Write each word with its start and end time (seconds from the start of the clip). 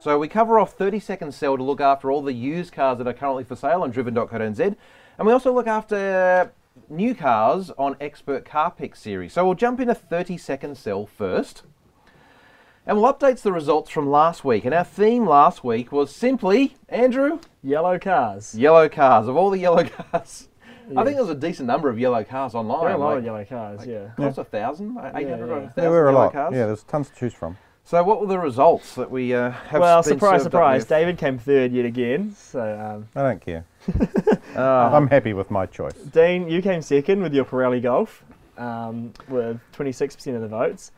So 0.00 0.18
we 0.18 0.28
cover 0.28 0.58
off 0.58 0.72
30 0.72 0.98
second 0.98 1.34
sell 1.34 1.58
to 1.58 1.62
look 1.62 1.80
after 1.80 2.10
all 2.10 2.22
the 2.22 2.32
used 2.32 2.72
cars 2.72 2.96
that 2.98 3.06
are 3.06 3.12
currently 3.12 3.44
for 3.44 3.54
sale 3.54 3.82
on 3.82 3.90
driven.co.nz. 3.90 4.58
And 5.18 5.26
we 5.26 5.32
also 5.32 5.52
look 5.52 5.66
after 5.66 6.52
new 6.88 7.14
cars 7.14 7.70
on 7.76 7.96
Expert 8.00 8.46
Car 8.46 8.70
Pick 8.70 8.96
series. 8.96 9.34
So 9.34 9.44
we'll 9.44 9.54
jump 9.54 9.78
into 9.78 9.94
30 9.94 10.38
second 10.38 10.78
sell 10.78 11.04
first. 11.04 11.64
And 12.86 12.98
we'll 12.98 13.12
update 13.12 13.42
the 13.42 13.52
results 13.52 13.90
from 13.90 14.08
last 14.10 14.42
week. 14.42 14.64
And 14.64 14.72
our 14.72 14.84
theme 14.84 15.26
last 15.26 15.62
week 15.62 15.92
was 15.92 16.14
simply, 16.14 16.76
Andrew, 16.88 17.38
Yellow 17.62 17.98
cars. 17.98 18.54
yellow 18.54 18.88
cars. 18.88 19.28
Of 19.28 19.36
all 19.36 19.50
the 19.50 19.58
yellow 19.58 19.84
cars, 20.12 20.48
I 20.96 21.04
think 21.04 21.16
there 21.16 21.22
was 21.26 21.28
a 21.28 21.34
decent 21.34 21.66
number 21.68 21.90
of 21.90 21.98
yellow 21.98 22.24
cars 22.24 22.54
online. 22.54 22.80
There 22.80 22.88
are 22.88 22.94
a 22.94 22.98
lot 22.98 23.08
like, 23.10 23.18
of 23.18 23.24
yellow 23.26 23.44
cars, 23.44 23.86
yeah. 23.86 24.08
Close 24.16 24.36
to 24.36 24.40
a 24.40 24.44
thousand, 24.44 24.96
eight 25.14 25.28
hundred 25.28 25.48
yeah. 25.48 25.52
or 25.52 25.60
There 25.60 25.68
thousand 25.68 25.90
were 25.90 26.08
a 26.08 26.12
yellow 26.12 26.24
lot. 26.24 26.32
cars. 26.32 26.54
Yeah, 26.54 26.66
there's 26.66 26.82
tons 26.84 27.10
to 27.10 27.14
choose 27.14 27.34
from. 27.34 27.58
So 27.90 28.04
what 28.04 28.20
were 28.20 28.28
the 28.28 28.38
results 28.38 28.94
that 28.94 29.10
we 29.10 29.34
uh, 29.34 29.50
have? 29.50 29.80
Well, 29.80 30.00
been 30.00 30.12
surprise, 30.12 30.44
surprise. 30.44 30.84
David 30.84 31.18
came 31.18 31.38
third 31.38 31.72
yet 31.72 31.84
again. 31.84 32.32
So, 32.36 32.60
um, 32.60 33.08
I 33.16 33.22
don't 33.24 33.40
care. 33.40 33.64
Ah. 34.56 34.94
I'm 34.94 35.06
happy 35.06 35.32
with 35.32 35.48
my 35.50 35.64
choice. 35.66 35.94
Dean, 35.94 36.48
you 36.48 36.60
came 36.60 36.82
second 36.82 37.22
with 37.22 37.32
your 37.32 37.44
Pirelli 37.44 37.80
Golf 37.80 38.24
um, 38.58 39.12
with 39.28 39.60
26% 39.72 40.34
of 40.34 40.40
the 40.40 40.48
votes. 40.48 40.90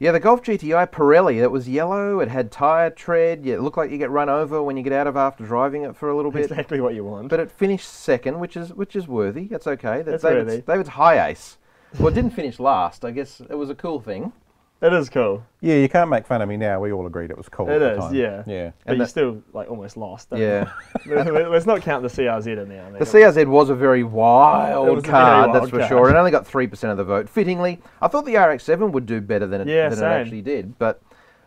Yeah, 0.00 0.10
the 0.10 0.18
Golf 0.18 0.42
GTI 0.42 0.90
Pirelli. 0.90 1.36
It 1.36 1.50
was 1.50 1.68
yellow. 1.68 2.18
It 2.18 2.28
had 2.28 2.50
tyre 2.50 2.90
tread. 2.90 3.44
Yeah, 3.44 3.54
it 3.54 3.60
looked 3.62 3.76
like 3.76 3.92
you 3.92 3.98
get 3.98 4.10
run 4.10 4.28
over 4.28 4.60
when 4.60 4.76
you 4.76 4.82
get 4.82 4.92
out 4.92 5.06
of 5.06 5.16
after 5.16 5.44
driving 5.44 5.82
it 5.82 5.96
for 5.96 6.10
a 6.10 6.16
little 6.16 6.32
bit. 6.32 6.50
Exactly 6.50 6.80
what 6.80 6.94
you 6.94 7.04
want. 7.04 7.28
But 7.28 7.38
it 7.38 7.50
finished 7.50 7.88
second, 7.88 8.40
which 8.40 8.56
is 8.56 8.74
which 8.74 8.96
is 8.96 9.06
worthy. 9.06 9.44
That's 9.44 9.68
okay. 9.68 10.02
That's 10.02 10.22
That's 10.22 10.24
David's, 10.24 10.50
worthy. 10.50 10.62
David's 10.62 10.90
HiAce. 10.90 11.56
Well, 11.98 12.08
it 12.08 12.14
didn't 12.14 12.32
finish 12.32 12.58
last. 12.58 13.04
I 13.04 13.12
guess 13.12 13.40
it 13.40 13.54
was 13.54 13.70
a 13.70 13.74
cool 13.74 14.00
thing. 14.00 14.32
It 14.82 14.92
is 14.92 15.08
cool. 15.08 15.42
Yeah, 15.60 15.76
you 15.76 15.88
can't 15.88 16.10
make 16.10 16.26
fun 16.26 16.42
of 16.42 16.48
me 16.48 16.56
now. 16.56 16.80
We 16.80 16.92
all 16.92 17.06
agreed 17.06 17.30
it 17.30 17.36
was 17.36 17.48
cool. 17.48 17.68
It 17.70 17.74
at 17.74 17.78
the 17.78 17.92
is, 17.92 17.98
time. 17.98 18.14
yeah. 18.14 18.42
Yeah. 18.46 18.70
But 18.84 18.90
And 18.92 19.00
you 19.00 19.06
still 19.06 19.42
like 19.52 19.70
almost 19.70 19.96
lost. 19.96 20.30
don't 20.30 20.40
Yeah. 20.40 20.70
Let's 21.06 21.66
not 21.66 21.82
count 21.82 22.02
the 22.02 22.08
CRZ 22.08 22.62
in 22.62 22.68
there. 22.68 22.82
I 22.84 22.90
mean, 22.90 22.98
The 22.98 23.04
CRZ 23.04 23.46
was 23.46 23.70
a 23.70 23.74
very 23.74 24.04
wild 24.04 25.04
card, 25.04 25.50
very 25.52 25.60
that's 25.60 25.70
for 25.70 25.78
card. 25.78 25.88
sure. 25.88 26.10
It 26.10 26.16
only 26.16 26.30
got 26.30 26.46
3% 26.46 26.90
of 26.90 26.96
the 26.96 27.04
vote. 27.04 27.28
Fittingly, 27.28 27.80
I 28.02 28.08
thought 28.08 28.24
the 28.26 28.36
RX-7 28.36 28.92
would 28.92 29.06
do 29.06 29.20
better 29.20 29.46
than 29.46 29.62
it, 29.62 29.68
Yeah, 29.68 29.88
than 29.88 29.98
it 29.98 30.06
actually 30.06 30.42
did. 30.42 30.78
But 30.78 31.00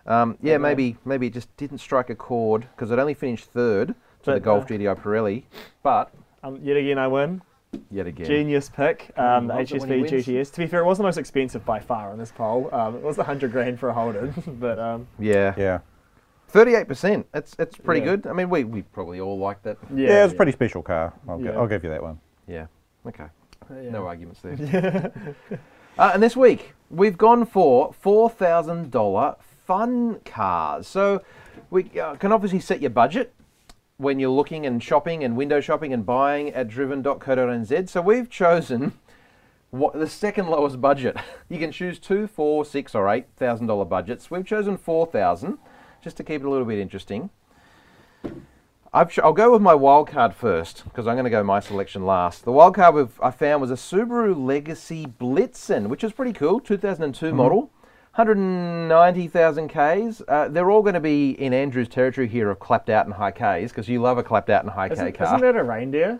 um, 0.05 0.37
yeah, 0.41 0.57
maybe 0.57 0.97
maybe 1.05 1.27
it 1.27 1.33
just 1.33 1.55
didn't 1.57 1.77
strike 1.79 2.09
a 2.09 2.15
chord 2.15 2.67
because 2.75 2.89
it 2.91 2.97
only 2.99 3.13
finished 3.13 3.45
third 3.45 3.93
to 4.23 4.31
the 4.33 4.39
Golf 4.39 4.63
uh, 4.65 4.67
GTI 4.67 4.99
Pirelli. 4.99 5.43
But 5.83 6.11
um, 6.43 6.59
yet 6.63 6.77
again, 6.77 6.97
I 6.97 7.07
win. 7.07 7.41
Yet 7.91 8.07
again, 8.07 8.25
Genius 8.25 8.69
pick, 8.69 9.11
um, 9.17 9.47
the 9.47 9.55
loves 9.55 9.71
it 9.71 9.81
when 9.81 9.89
he 9.89 9.95
HSV. 10.03 10.23
GTS. 10.25 10.51
To 10.53 10.59
be 10.59 10.67
fair, 10.67 10.81
it 10.81 10.85
was 10.85 10.97
the 10.97 11.03
most 11.03 11.17
expensive 11.17 11.65
by 11.65 11.79
far 11.79 12.11
on 12.11 12.17
this 12.17 12.31
poll. 12.31 12.69
Um, 12.73 12.95
it 12.95 13.01
was 13.01 13.17
100 13.17 13.51
grand 13.51 13.79
for 13.79 13.89
a 13.89 13.93
Holden, 13.93 14.33
but 14.59 14.79
um, 14.79 15.07
yeah, 15.19 15.53
Yeah. 15.57 15.79
38%. 16.51 17.25
It's 17.33 17.55
it's 17.59 17.77
pretty 17.77 17.99
Yeah. 18.01 18.05
good. 18.15 18.27
I 18.27 18.33
mean, 18.33 18.49
we, 18.49 18.63
we 18.63 18.81
probably 18.81 19.19
all 19.19 19.37
like 19.37 19.61
that. 19.63 19.77
yeah, 19.93 20.07
Yeah, 20.09 20.19
it 20.21 20.23
was 20.23 20.33
a 20.33 20.35
pretty 20.35 20.51
special 20.51 20.81
car. 20.81 21.13
I'll, 21.27 21.37
gi- 21.37 21.45
Yeah. 21.45 21.51
I'll 21.51 21.67
give 21.67 21.83
you 21.83 21.91
that 21.91 22.01
one. 22.01 22.19
Yeah. 22.47 22.65
Okay. 23.05 23.25
yeah. 23.71 23.89
No 23.91 24.07
arguments 24.07 24.41
there. 24.41 25.11
uh, 25.99 26.11
and 26.13 26.23
this 26.23 26.35
week 26.35 26.73
we've 26.89 27.17
gone 27.19 27.45
for 27.45 27.93
four 27.93 28.31
thousand 28.31 28.89
dollar 28.89 29.35
fun 29.67 30.21
cars. 30.25 30.87
So 30.87 31.21
we 31.69 31.83
uh, 31.99 32.15
can 32.15 32.31
obviously 32.31 32.59
set 32.61 32.81
your 32.81 32.89
budget 32.89 33.31
when 33.99 34.17
you're 34.17 34.29
looking 34.29 34.65
and 34.65 34.81
shopping 34.81 35.25
and 35.25 35.35
window 35.35 35.59
shopping 35.59 35.91
and 35.91 36.05
buying 36.05 36.53
at 36.53 36.69
driven.co.nz. 36.69 37.89
So 37.89 38.01
we've 38.01 38.29
chosen 38.29 38.93
what 39.71 39.93
the 39.93 40.07
second 40.07 40.47
lowest 40.47 40.81
budget. 40.81 41.17
You 41.49 41.57
can 41.57 41.71
choose 41.71 41.97
two, 41.97 42.27
four, 42.27 42.63
six, 42.63 42.93
or 42.93 43.09
eight 43.09 43.25
thousand 43.35 43.65
dollar 43.65 43.83
budgets. 43.83 44.29
We've 44.29 44.45
chosen 44.45 44.77
four 44.77 45.07
thousand, 45.07 45.57
just 46.03 46.15
to 46.17 46.23
keep 46.23 46.41
it 46.41 46.45
a 46.45 46.49
little 46.49 46.65
bit 46.65 46.77
interesting. 46.77 47.31
I've 48.93 49.11
ch- 49.11 49.19
I'll 49.19 49.33
go 49.33 49.51
with 49.51 49.61
my 49.61 49.73
wild 49.73 50.07
card 50.07 50.35
first 50.35 50.83
because 50.83 51.07
I'm 51.07 51.15
going 51.15 51.23
to 51.23 51.31
go 51.31 51.43
my 51.43 51.59
selection 51.59 52.05
last. 52.05 52.45
The 52.45 52.51
wild 52.51 52.75
card 52.75 52.93
we've, 52.93 53.19
I 53.19 53.31
found 53.31 53.61
was 53.61 53.71
a 53.71 53.75
Subaru 53.75 54.35
Legacy 54.35 55.07
Blitzen, 55.07 55.87
which 55.87 56.03
is 56.03 56.11
pretty 56.11 56.33
cool, 56.33 56.59
2002 56.59 57.25
mm-hmm. 57.25 57.35
model, 57.35 57.71
190,000 58.19 59.69
Ks. 59.69 60.21
Uh, 60.27 60.49
they're 60.49 60.69
all 60.69 60.81
going 60.81 60.93
to 60.93 60.99
be 60.99 61.31
in 61.31 61.53
Andrew's 61.53 61.87
territory 61.87 62.27
here 62.27 62.49
of 62.49 62.59
clapped 62.59 62.89
out 62.89 63.05
and 63.05 63.13
high 63.15 63.31
Ks 63.31 63.71
because 63.71 63.87
you 63.87 64.01
love 64.01 64.17
a 64.17 64.23
clapped 64.23 64.49
out 64.49 64.63
and 64.63 64.71
high 64.71 64.89
K 64.89 64.93
Isn't, 64.93 65.13
car. 65.13 65.27
isn't 65.27 65.41
that 65.41 65.55
a 65.55 65.63
reindeer? 65.63 66.19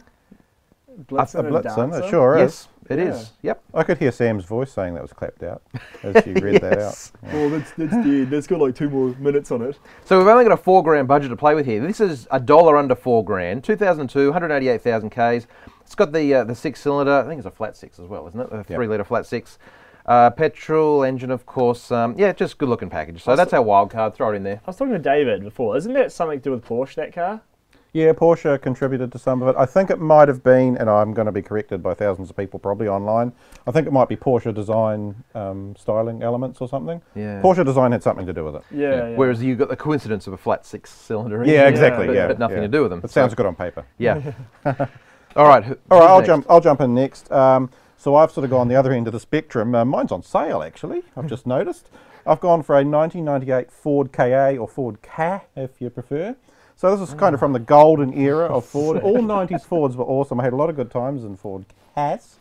Blitzen 1.08 1.36
a 1.36 1.40
and 1.40 1.48
Blitzen, 1.50 2.02
it 2.06 2.10
sure 2.10 2.38
is. 2.38 2.42
yes, 2.42 2.68
it 2.90 3.00
is. 3.00 3.32
Yeah. 3.42 3.50
Yep. 3.50 3.64
I 3.74 3.84
could 3.84 3.98
hear 3.98 4.12
Sam's 4.12 4.46
voice 4.46 4.72
saying 4.72 4.94
that 4.94 5.02
was 5.02 5.14
clapped 5.14 5.44
out 5.44 5.62
as 6.04 6.26
you 6.26 6.34
read 6.36 6.62
that 6.62 6.74
out. 6.74 6.78
Yes. 6.80 7.12
Oh, 7.32 7.50
that's 7.50 7.72
that's 7.72 7.92
dead. 7.92 8.30
That's 8.30 8.48
got 8.48 8.60
like 8.60 8.76
two 8.76 8.90
more 8.90 9.10
minutes 9.20 9.52
on 9.52 9.62
it. 9.62 9.78
So 10.06 10.18
we've 10.20 10.28
only 10.28 10.44
got 10.46 10.54
a 10.54 10.58
four 10.58 10.82
grand 10.84 11.08
budget 11.08 11.30
to 11.30 11.38
play 11.38 11.54
with 11.56 11.66
here. 11.66 11.86
This 11.86 12.00
is 12.00 12.28
a 12.32 12.40
dollar 12.40 12.76
under 12.78 12.96
four 12.96 13.24
grand. 13.26 13.64
2002, 13.64 14.28
188,000 14.32 15.10
Ks. 15.10 15.48
It's 15.82 15.96
got 15.96 16.12
the 16.12 16.34
uh, 16.34 16.44
the 16.46 16.56
six 16.56 16.82
cylinder. 16.82 17.14
I 17.14 17.28
think 17.28 17.40
it's 17.40 17.46
a 17.48 17.52
flat 17.52 17.76
six 17.78 18.00
as 18.00 18.08
well, 18.08 18.28
isn't 18.28 18.40
it? 18.40 18.50
A 18.52 18.64
three 18.64 18.88
litre 18.88 19.04
flat 19.04 19.26
six. 19.26 19.58
Uh, 20.10 20.32
petrol 20.32 21.04
engine, 21.04 21.30
of 21.30 21.46
course. 21.46 21.92
Um, 21.92 22.16
yeah, 22.18 22.34
just 22.34 22.58
good 22.58 22.68
looking 22.68 22.90
package. 22.90 23.22
So 23.22 23.36
that's 23.36 23.54
our 23.54 23.62
wild 23.62 23.92
card. 23.92 24.16
Throw 24.16 24.34
it 24.34 24.38
in 24.38 24.44
there. 24.44 24.60
I 24.66 24.70
was 24.70 24.76
talking 24.76 24.94
to 24.94 25.00
David 25.00 25.44
before. 25.44 25.78
Isn't 25.78 25.94
that 25.94 26.12
something 26.12 26.40
to 26.40 26.44
do 26.44 26.50
with 26.50 26.66
Porsche? 26.66 26.96
That 26.96 27.14
car? 27.14 27.42
Yeah, 27.94 28.14
Porsche 28.14 28.60
contributed 28.60 29.12
to 29.12 29.20
some 29.20 29.44
of 29.44 29.50
it. 29.50 29.56
I 29.56 29.68
think 29.68 29.92
it 29.92 30.00
might 30.00 30.28
have 30.28 30.44
been, 30.44 30.78
and 30.78 30.90
I'm 30.90 31.14
going 31.14 31.28
to 31.28 31.32
be 31.32 31.44
corrected 31.44 31.84
by 31.84 31.94
thousands 31.94 32.32
of 32.32 32.38
people 32.38 32.60
probably 32.60 32.88
online. 32.88 33.34
I 33.68 33.72
think 33.72 33.86
it 33.86 33.94
might 33.94 34.10
be 34.10 34.16
Porsche 34.16 34.52
design 34.54 35.24
um, 35.36 35.76
styling 35.78 36.24
elements 36.24 36.60
or 36.60 36.68
something. 36.68 37.04
Yeah. 37.14 37.40
Porsche 37.44 37.64
design 37.64 37.92
had 37.92 38.02
something 38.02 38.26
to 38.26 38.34
do 38.34 38.46
with 38.46 38.56
it. 38.56 38.64
Yeah. 38.72 39.10
yeah. 39.10 39.16
Whereas 39.16 39.44
you 39.44 39.56
got 39.56 39.70
the 39.70 39.76
coincidence 39.76 40.26
of 40.26 40.34
a 40.34 40.38
flat 40.38 40.66
six 40.66 40.92
cylinder. 40.92 41.44
Yeah, 41.46 41.68
exactly. 41.68 42.08
But, 42.08 42.16
yeah, 42.16 42.28
but 42.28 42.40
nothing 42.40 42.58
yeah. 42.58 42.64
to 42.64 42.68
do 42.68 42.82
with 42.82 42.90
them. 42.90 43.02
It 43.04 43.12
sounds 43.12 43.34
So- 43.34 43.36
good 43.36 43.46
on 43.46 43.56
paper. 43.56 43.86
Yeah. 44.00 44.34
All 45.36 45.48
right. 45.48 45.64
All 45.92 46.00
right. 46.00 46.10
I'll 46.10 46.18
next? 46.18 46.28
jump. 46.28 46.46
I'll 46.50 46.62
jump 46.62 46.82
in 46.82 46.96
next. 46.96 47.32
Um, 47.32 47.70
so 48.00 48.16
I've 48.16 48.32
sort 48.32 48.46
of 48.46 48.50
gone 48.50 48.68
the 48.70 48.76
other 48.76 48.92
end 48.94 49.06
of 49.08 49.14
the 49.14 49.20
spectrum. 49.20 49.76
Uh, 49.76 49.84
mine's 49.86 50.12
on 50.12 50.24
sale 50.24 50.64
actually. 50.64 51.04
I've 51.16 51.28
just 51.28 51.46
noticed. 51.58 51.90
I've 52.26 52.40
gone 52.40 52.64
for 52.64 52.74
a 52.76 52.84
1998 52.84 53.70
Ford 53.72 54.12
KA 54.12 54.56
or 54.58 54.68
Ford 54.68 55.02
Ka, 55.02 55.42
if 55.56 55.80
you 55.82 55.90
prefer. 55.90 56.36
So 56.76 56.96
this 56.96 57.10
is 57.10 57.14
kind 57.16 57.34
of 57.34 57.40
from 57.40 57.52
the 57.54 57.60
golden 57.60 58.14
era 58.18 58.46
of 58.46 58.66
Ford. 58.74 59.02
All 59.04 59.18
90s 59.18 59.64
Fords 59.66 59.98
were 59.98 60.06
awesome. 60.06 60.40
I 60.40 60.44
had 60.44 60.54
a 60.54 60.56
lot 60.56 60.70
of 60.70 60.76
good 60.78 60.90
times 60.92 61.24
in 61.26 61.36
Ford 61.36 61.66
Kas. 61.94 62.38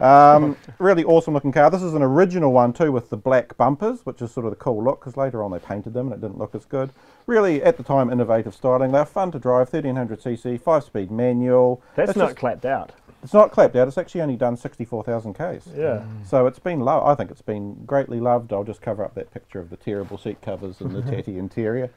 Um, 0.00 0.56
really 0.78 1.04
awesome 1.04 1.32
looking 1.32 1.52
car. 1.52 1.70
This 1.70 1.82
is 1.82 1.94
an 1.94 2.02
original 2.02 2.52
one 2.52 2.72
too 2.72 2.90
with 2.92 3.08
the 3.08 3.16
black 3.16 3.56
bumpers, 3.56 4.04
which 4.04 4.20
is 4.20 4.32
sort 4.32 4.44
of 4.46 4.50
the 4.50 4.56
cool 4.56 4.82
look 4.82 5.00
because 5.00 5.16
later 5.16 5.42
on 5.44 5.52
they 5.52 5.58
painted 5.58 5.94
them 5.94 6.06
and 6.12 6.14
it 6.14 6.20
didn't 6.26 6.38
look 6.38 6.54
as 6.54 6.64
good. 6.64 6.90
Really, 7.26 7.62
at 7.62 7.76
the 7.76 7.84
time, 7.84 8.10
innovative 8.10 8.54
styling. 8.54 8.90
They're 8.90 9.04
fun 9.06 9.30
to 9.32 9.38
drive, 9.38 9.70
1300cc, 9.70 10.60
five-speed 10.60 11.10
manual. 11.12 11.80
That's 11.94 12.10
It's 12.10 12.18
not 12.18 12.28
just- 12.30 12.38
clapped 12.38 12.64
out. 12.64 12.90
It's 13.22 13.32
not 13.32 13.52
clapped 13.52 13.76
out. 13.76 13.86
It's 13.88 13.98
actually 13.98 14.22
only 14.22 14.36
done 14.36 14.56
64,000 14.56 15.34
Ks. 15.34 15.40
Yeah. 15.74 16.04
Mm. 16.04 16.26
So 16.26 16.46
it's 16.46 16.58
been 16.58 16.80
loved. 16.80 17.06
I 17.06 17.14
think 17.14 17.30
it's 17.30 17.42
been 17.42 17.84
greatly 17.84 18.20
loved. 18.20 18.52
I'll 18.52 18.64
just 18.64 18.82
cover 18.82 19.04
up 19.04 19.14
that 19.14 19.32
picture 19.32 19.60
of 19.60 19.70
the 19.70 19.76
terrible 19.76 20.18
seat 20.18 20.42
covers 20.42 20.80
and 20.80 20.90
the 20.94 21.02
tatty 21.10 21.38
interior. 21.38 21.90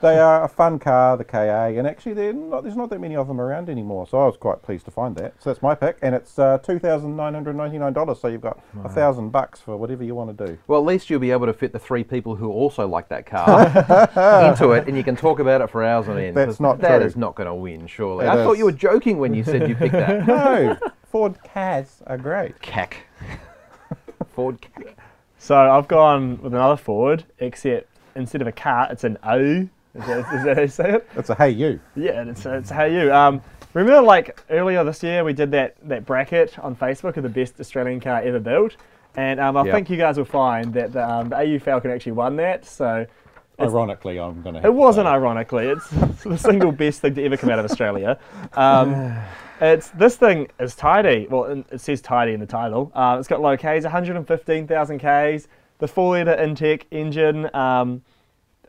They 0.00 0.18
are 0.20 0.44
a 0.44 0.48
fun 0.48 0.78
car, 0.78 1.16
the 1.16 1.24
KA, 1.24 1.66
and 1.76 1.84
actually 1.84 2.12
they're 2.12 2.32
not, 2.32 2.62
there's 2.62 2.76
not 2.76 2.88
that 2.90 3.00
many 3.00 3.16
of 3.16 3.26
them 3.26 3.40
around 3.40 3.68
anymore. 3.68 4.06
So 4.06 4.20
I 4.22 4.26
was 4.26 4.36
quite 4.36 4.62
pleased 4.62 4.84
to 4.84 4.92
find 4.92 5.16
that. 5.16 5.34
So 5.42 5.50
that's 5.50 5.60
my 5.60 5.74
pick, 5.74 5.98
and 6.02 6.14
it's 6.14 6.38
uh, 6.38 6.58
two 6.58 6.78
thousand 6.78 7.16
nine 7.16 7.34
hundred 7.34 7.56
ninety 7.56 7.78
nine 7.78 7.92
dollars. 7.94 8.20
So 8.20 8.28
you've 8.28 8.40
got 8.40 8.60
a 8.84 8.88
thousand 8.88 9.30
bucks 9.30 9.60
for 9.60 9.76
whatever 9.76 10.04
you 10.04 10.14
want 10.14 10.38
to 10.38 10.46
do. 10.46 10.58
Well, 10.68 10.78
at 10.80 10.86
least 10.86 11.10
you'll 11.10 11.18
be 11.18 11.32
able 11.32 11.46
to 11.46 11.52
fit 11.52 11.72
the 11.72 11.80
three 11.80 12.04
people 12.04 12.36
who 12.36 12.48
also 12.52 12.86
like 12.86 13.08
that 13.08 13.26
car 13.26 13.66
into 14.50 14.70
it, 14.72 14.86
and 14.86 14.96
you 14.96 15.02
can 15.02 15.16
talk 15.16 15.40
about 15.40 15.62
it 15.62 15.68
for 15.70 15.82
hours 15.82 16.08
on 16.08 16.16
end. 16.16 16.36
That's 16.36 16.46
'cause 16.46 16.60
not 16.60 16.78
That 16.80 16.98
true. 16.98 17.06
is 17.06 17.16
not 17.16 17.34
going 17.34 17.48
to 17.48 17.54
win, 17.54 17.88
surely. 17.88 18.24
It 18.24 18.28
I 18.28 18.36
thought 18.36 18.56
you 18.56 18.66
were 18.66 18.72
joking 18.72 19.18
when 19.18 19.34
you 19.34 19.42
said 19.42 19.68
you 19.68 19.74
picked 19.74 19.94
that. 19.94 20.26
No, 20.28 20.76
Ford 21.10 21.36
Kas 21.42 22.02
are 22.06 22.18
great. 22.18 22.60
Cack. 22.60 22.98
Ford 24.30 24.60
cack. 24.60 24.96
So 25.38 25.56
I've 25.56 25.88
gone 25.88 26.40
with 26.42 26.52
another 26.54 26.76
Ford, 26.76 27.24
except 27.40 27.88
instead 28.14 28.40
of 28.42 28.46
a 28.46 28.52
car, 28.52 28.88
it's 28.90 29.02
an 29.04 29.18
O. 29.24 29.68
Is 29.94 30.06
that, 30.06 30.18
is 30.34 30.44
that 30.44 30.56
how 30.56 30.62
you 30.62 30.68
say 30.68 30.92
it? 30.94 31.08
It's 31.16 31.30
a 31.30 31.34
hey 31.34 31.50
you. 31.50 31.80
Yeah, 31.96 32.22
it's, 32.24 32.44
it's 32.46 32.70
how 32.70 32.84
you. 32.84 33.12
Um, 33.12 33.40
remember, 33.74 34.00
like 34.06 34.40
earlier 34.50 34.84
this 34.84 35.02
year, 35.02 35.24
we 35.24 35.32
did 35.32 35.50
that, 35.52 35.76
that 35.88 36.04
bracket 36.06 36.58
on 36.58 36.76
Facebook 36.76 37.16
of 37.16 37.22
the 37.22 37.28
best 37.28 37.58
Australian 37.58 38.00
car 38.00 38.20
ever 38.22 38.38
built, 38.38 38.76
and 39.16 39.40
um, 39.40 39.56
I 39.56 39.64
Yep. 39.64 39.74
think 39.74 39.90
you 39.90 39.96
guys 39.96 40.16
will 40.18 40.24
find 40.24 40.72
that 40.74 40.92
the, 40.92 41.08
um, 41.08 41.30
the 41.30 41.36
AU 41.36 41.58
Falcon 41.58 41.90
actually 41.90 42.12
won 42.12 42.36
that. 42.36 42.64
So 42.64 43.06
Ironically, 43.60 44.20
I'm 44.20 44.40
going 44.42 44.54
to. 44.54 44.64
it 44.64 44.72
wasn't 44.72 45.08
ironically. 45.08 45.66
It's 45.66 45.90
the 46.22 46.36
single 46.36 46.70
best 46.70 47.00
thing 47.00 47.14
to 47.16 47.24
ever 47.24 47.36
come 47.36 47.50
out 47.50 47.58
of 47.58 47.64
Australia. 47.64 48.16
Um, 48.52 49.16
it's 49.60 49.88
this 49.90 50.14
thing 50.16 50.46
is 50.60 50.76
tidy. 50.76 51.26
Well, 51.28 51.64
it 51.72 51.80
says 51.80 52.00
tidy 52.00 52.34
in 52.34 52.40
the 52.40 52.46
title. 52.46 52.92
Uh, 52.94 53.16
it's 53.18 53.26
got 53.26 53.40
low 53.40 53.56
Ks, 53.56 53.82
115,000 53.82 54.98
Ks. 54.98 55.48
The 55.78 55.88
four-liter 55.88 56.36
Intech 56.36 56.82
engine. 56.92 57.52
Um, 57.54 58.02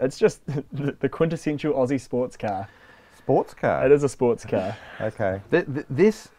it's 0.01 0.17
just 0.17 0.45
the, 0.73 0.95
the 0.99 1.09
quintessential 1.09 1.73
Aussie 1.73 1.99
sports 1.99 2.35
car. 2.37 2.67
sports 3.17 3.53
car. 3.53 3.85
It 3.85 3.91
is 3.91 4.03
a 4.03 4.09
sports 4.09 4.45
car. 4.45 4.75
Okay. 5.01 5.41
Th- 5.51 5.65
th- 5.65 5.85
this, 5.89 6.29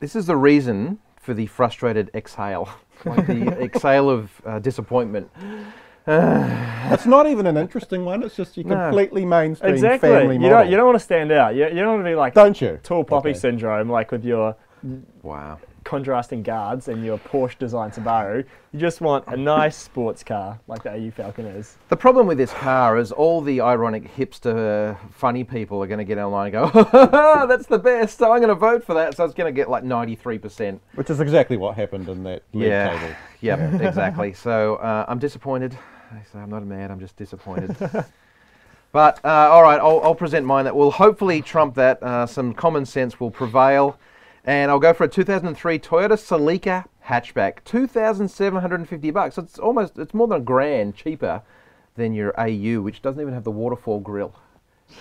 this 0.00 0.16
is 0.16 0.26
the 0.26 0.36
reason 0.36 0.98
for 1.20 1.34
the 1.34 1.46
frustrated 1.46 2.10
exhale, 2.14 2.68
like 3.04 3.26
the 3.26 3.48
exhale 3.62 4.08
of 4.10 4.30
uh, 4.46 4.58
disappointment. 4.58 5.30
it's 6.06 7.06
not 7.06 7.26
even 7.28 7.46
an 7.46 7.56
interesting 7.56 8.04
one. 8.04 8.22
It's 8.24 8.34
just 8.34 8.56
your 8.56 8.66
No. 8.66 8.74
completely 8.76 9.24
mainstream 9.24 9.72
Exactly. 9.72 10.08
family 10.10 10.34
You 10.34 10.40
model. 10.40 10.58
don't, 10.58 10.70
you 10.70 10.76
don't 10.76 10.86
want 10.86 10.98
to 10.98 11.04
stand 11.04 11.30
out. 11.30 11.54
You, 11.54 11.64
you 11.68 11.76
don't 11.76 11.88
want 11.94 12.00
to 12.04 12.10
be 12.10 12.14
like 12.16 12.34
Don't 12.34 12.60
you? 12.60 12.80
tall 12.82 13.04
poppy 13.04 13.30
Okay. 13.30 13.38
syndrome, 13.38 13.88
like 13.88 14.10
with 14.10 14.24
your 14.24 14.56
Wow. 15.22 15.60
Contrasting 15.96 16.42
guards 16.42 16.88
and 16.88 17.04
your 17.04 17.18
Porsche 17.18 17.58
design 17.58 17.90
Subaru. 17.90 18.46
You 18.72 18.80
just 18.80 19.02
want 19.02 19.26
a 19.26 19.36
nice 19.36 19.76
sports 19.76 20.24
car 20.24 20.58
like 20.66 20.82
the 20.82 20.90
AU 20.90 21.10
Falcon 21.10 21.44
is. 21.44 21.76
The 21.90 21.96
problem 21.98 22.26
with 22.26 22.38
this 22.38 22.50
car 22.50 22.96
is 22.96 23.12
all 23.12 23.42
the 23.42 23.60
ironic 23.60 24.10
hipster 24.16 24.96
funny 25.12 25.44
people 25.44 25.82
are 25.82 25.86
going 25.86 25.98
to 25.98 26.04
get 26.04 26.16
online 26.16 26.54
and 26.54 26.72
go, 26.72 26.82
that's 27.46 27.66
the 27.66 27.78
best, 27.78 28.16
so 28.16 28.32
I'm 28.32 28.38
going 28.38 28.48
to 28.48 28.54
vote 28.54 28.82
for 28.82 28.94
that. 28.94 29.14
So 29.18 29.26
it's 29.26 29.34
going 29.34 29.52
to 29.52 29.54
get 29.54 29.68
like 29.68 29.84
93%. 29.84 30.80
Which 30.94 31.10
is 31.10 31.20
exactly 31.20 31.58
what 31.58 31.74
happened 31.76 32.08
in 32.08 32.22
that 32.22 32.42
league 32.54 32.68
Yeah. 32.70 32.98
table. 32.98 33.14
Yep, 33.42 33.82
exactly. 33.82 34.32
So 34.32 34.76
uh, 34.76 35.04
I'm 35.08 35.18
disappointed. 35.18 35.76
I 36.10 36.22
say 36.32 36.38
I'm 36.38 36.48
not 36.48 36.64
mad, 36.64 36.90
I'm 36.90 37.00
just 37.00 37.16
disappointed. 37.16 37.76
but 38.92 39.22
uh, 39.22 39.28
all 39.28 39.62
right, 39.62 39.78
I'll, 39.78 40.00
I'll 40.00 40.14
present 40.14 40.46
mine 40.46 40.64
that 40.64 40.74
will 40.74 40.92
hopefully 40.92 41.42
trump 41.42 41.74
that. 41.74 42.02
Uh, 42.02 42.24
some 42.24 42.54
common 42.54 42.86
sense 42.86 43.20
will 43.20 43.30
prevail. 43.32 43.98
And 44.44 44.70
I'll 44.70 44.80
go 44.80 44.92
for 44.92 45.04
a 45.04 45.08
2003 45.08 45.78
Toyota 45.78 46.18
Celica 46.18 46.86
hatchback, 47.06 47.64
2,750 47.64 49.10
bucks. 49.10 49.38
It's 49.38 49.58
almost, 49.58 49.98
it's 49.98 50.14
more 50.14 50.26
than 50.26 50.38
a 50.40 50.44
grand 50.44 50.96
cheaper 50.96 51.42
than 51.94 52.12
your 52.12 52.38
AU, 52.40 52.80
which 52.80 53.02
doesn't 53.02 53.20
even 53.20 53.34
have 53.34 53.44
the 53.44 53.50
waterfall 53.50 54.00
grill. 54.00 54.34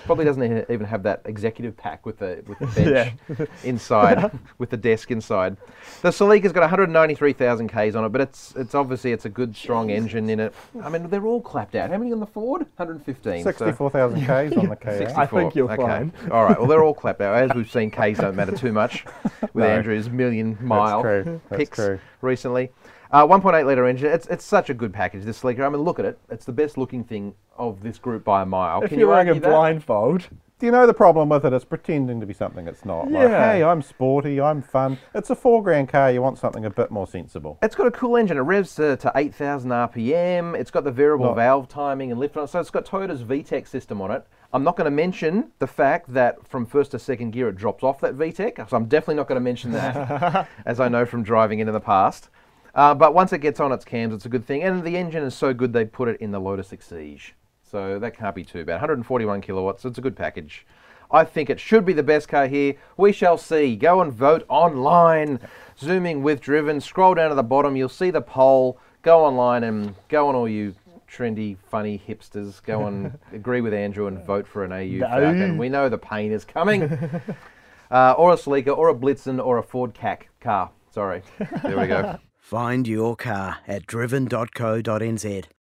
Probably 0.06 0.26
doesn't 0.26 0.44
e- 0.44 0.64
even 0.74 0.86
have 0.86 1.04
that 1.04 1.22
executive 1.26 1.76
pack 1.78 2.06
with 2.06 2.20
the 2.20 2.44
with 2.48 2.60
the 2.60 2.66
bench 3.38 3.50
inside, 3.64 4.32
with 4.58 4.70
the 4.70 4.78
desk 4.78 5.12
inside. 5.12 5.58
The 6.02 6.10
Celica's 6.12 6.52
got 6.52 6.62
193,000 6.62 7.68
k's 7.68 7.96
on 7.96 8.06
it, 8.06 8.10
but 8.10 8.22
it's 8.22 8.54
it's 8.56 8.76
obviously 8.76 9.12
it's 9.12 9.26
a 9.26 9.30
good 9.30 9.56
strong 9.56 9.90
engine 9.90 10.30
in 10.30 10.40
it. 10.40 10.54
I 10.84 10.90
mean, 10.90 11.10
they're 11.10 11.26
all 11.26 11.42
clapped 11.42 11.76
out. 11.76 11.90
How 11.90 11.98
many 11.98 12.12
on 12.12 12.20
the 12.20 12.26
Ford? 12.28 12.62
115. 12.78 13.44
so- 13.44 13.52
64,000 13.52 14.22
Ks 14.22 14.58
on 14.58 14.70
the 14.70 14.76
KA. 14.76 14.98
64. 14.98 15.22
I 15.22 15.26
think 15.28 15.56
you're 15.56 15.72
okay. 15.72 15.82
fine. 15.82 16.14
All 16.32 16.44
right. 16.46 16.58
Well, 16.58 16.68
they're 16.68 16.84
all 16.84 16.94
clapped 16.94 17.22
out. 17.22 17.36
As 17.36 17.56
we've 17.56 17.70
seen, 17.72 17.92
K's 17.92 18.18
don't 18.18 18.36
matter 18.36 18.56
too 18.56 18.72
much 18.72 19.06
with 19.54 19.64
No. 19.64 19.70
Andrew's 19.70 20.10
million 20.10 20.58
mile 20.62 21.02
true. 21.02 21.42
That's 21.50 21.60
picks 21.60 21.78
true. 21.78 22.00
recently. 22.22 22.72
Uh, 23.12 23.28
1.8 23.28 23.66
litre 23.66 23.86
engine. 23.88 24.08
It's 24.12 24.26
it's 24.28 24.46
such 24.46 24.70
a 24.70 24.74
good 24.74 24.94
package. 24.94 25.24
This 25.26 25.42
Celica. 25.42 25.66
I 25.66 25.70
mean, 25.70 25.82
look 25.82 26.00
at 26.00 26.06
it. 26.06 26.18
It's 26.30 26.46
the 26.46 26.54
best 26.54 26.78
looking 26.78 27.04
thing 27.04 27.34
of 27.58 27.82
this 27.84 27.98
group 27.98 28.24
by 28.24 28.42
a 28.44 28.46
mile. 28.46 28.82
If 28.84 28.90
Can 28.90 29.00
you're 29.00 29.10
you 29.10 29.14
wearing 29.14 29.30
a 29.30 29.34
that? 29.34 29.44
blindfold, 29.44 30.30
Do 30.60 30.66
you 30.66 30.72
know 30.72 30.88
the 30.88 30.94
problem 30.94 31.28
with 31.30 31.44
it? 31.46 31.52
It's 31.54 31.66
pretending 31.66 32.20
to 32.22 32.26
be 32.26 32.34
something 32.34 32.68
it's 32.68 32.86
not. 32.86 33.12
Like, 33.12 33.28
Yeah. 33.28 33.52
hey, 33.52 33.64
I'm 33.64 33.82
sporty, 33.82 34.40
I'm 34.40 34.62
fun. 34.62 34.98
It's 35.14 35.30
a 35.30 35.36
four 35.36 35.62
grand 35.62 35.90
car. 35.90 36.10
You 36.12 36.22
want 36.22 36.38
something 36.38 36.64
a 36.66 36.70
bit 36.70 36.90
more 36.90 37.06
sensible. 37.06 37.58
It's 37.62 37.76
got 37.76 37.88
a 37.88 37.92
cool 37.92 38.16
engine. 38.16 38.38
It 38.38 38.42
revs 38.42 38.76
to, 38.76 38.96
to 38.98 39.12
8,000 39.14 39.72
RPM. 39.72 40.56
It's 40.58 40.72
got 40.72 40.84
the 40.86 40.92
variable 40.92 41.26
Not- 41.28 41.36
valve 41.36 41.68
timing 41.68 42.12
and 42.12 42.20
lift 42.20 42.38
on 42.38 42.46
it. 42.46 42.48
So 42.48 42.60
it's 42.62 42.70
got 42.70 42.86
Toyota's 42.86 43.24
VTEC 43.24 43.68
system 43.68 44.02
on 44.02 44.12
it. 44.12 44.26
I'm 44.54 44.64
not 44.64 44.76
going 44.78 44.86
to 44.86 44.92
mention 44.92 45.52
the 45.60 45.68
fact 45.68 46.14
that 46.14 46.48
from 46.48 46.66
first 46.66 46.92
to 46.92 47.00
second 47.00 47.32
gear 47.32 47.50
it 47.50 47.56
drops 47.58 47.84
off 47.84 48.00
that 48.02 48.16
VTEC. 48.18 48.70
So 48.70 48.78
I'm 48.78 48.86
definitely 48.86 49.16
not 49.16 49.28
going 49.28 49.38
to 49.38 49.44
mention 49.44 49.72
that, 49.74 50.48
as 50.66 50.80
I 50.80 50.88
know 50.88 51.06
from 51.06 51.24
driving 51.24 51.60
it 51.60 51.68
in 51.68 51.74
the 51.74 51.80
past. 51.80 52.30
Uh, 52.74 52.94
but 52.94 53.14
once 53.14 53.34
it 53.34 53.40
gets 53.40 53.60
on 53.60 53.72
its 53.72 53.84
cams, 53.86 54.14
it's 54.14 54.26
a 54.26 54.30
good 54.30 54.46
thing. 54.46 54.64
And 54.64 54.84
the 54.84 54.96
engine 54.98 55.24
is 55.24 55.36
so 55.36 55.54
good 55.54 55.74
they 55.74 55.86
put 55.86 56.08
it 56.08 56.20
in 56.22 56.32
the 56.32 56.40
Lotus 56.40 56.70
Exige. 56.70 57.32
So 57.64 58.00
that 58.00 58.18
can't 58.18 58.36
be 58.36 58.44
too 58.44 58.66
bad. 58.66 58.74
141 58.76 59.42
kilowatts. 59.42 59.84
so 59.84 59.90
It's 59.90 59.98
a 59.98 60.02
good 60.02 60.16
package. 60.16 60.66
I 61.10 61.26
think 61.26 61.50
it 61.50 61.60
should 61.60 61.86
be 61.86 61.94
the 61.94 62.04
best 62.04 62.30
car 62.30 62.48
here. 62.48 62.76
We 62.96 63.12
shall 63.12 63.38
see. 63.38 63.76
Go 63.76 64.02
and 64.02 64.14
vote 64.14 64.46
online. 64.48 65.40
Zooming 65.78 66.24
with 66.24 66.40
driven. 66.40 66.80
Scroll 66.80 67.16
down 67.16 67.30
to 67.30 67.36
the 67.36 67.44
bottom. 67.44 67.76
You'll 67.76 67.90
see 67.90 68.12
the 68.12 68.22
poll. 68.22 68.80
Go 69.02 69.26
online 69.26 69.64
and 69.64 69.96
go 70.08 70.30
on 70.30 70.36
all 70.36 70.48
you 70.48 70.74
trendy, 71.10 71.58
funny 71.70 72.02
hipsters. 72.08 72.64
Go 72.64 72.88
and 72.88 73.18
agree 73.34 73.60
with 73.60 73.74
Andrew 73.74 74.08
and 74.08 74.24
vote 74.26 74.48
for 74.48 74.64
an 74.64 74.72
AU 74.72 75.00
No. 75.00 75.08
Falcon. 75.08 75.58
We 75.58 75.68
know 75.68 75.90
the 75.90 75.98
pain 75.98 76.32
is 76.32 76.46
coming. 76.46 76.84
uh, 77.92 78.14
or 78.18 78.32
a 78.32 78.36
Celica, 78.38 78.78
or 78.78 78.90
a 78.90 78.96
Blitzen, 78.96 79.44
or 79.44 79.58
a 79.58 79.64
Ford 79.64 79.94
CAC 79.94 80.24
car. 80.40 80.72
Sorry. 80.92 81.24
There 81.64 81.78
we 81.78 81.88
go. 81.88 82.18
Find 82.52 82.86
your 82.86 83.16
car 83.16 83.60
at 83.66 83.88
driven.co.nz. 83.88 85.52